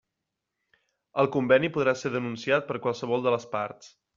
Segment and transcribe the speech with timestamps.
[1.23, 3.97] El conveni podrà ser denunciat per qualsevol de les parts.